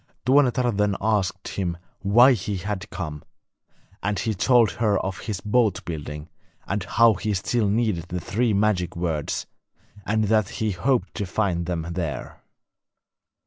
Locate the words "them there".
11.67-12.41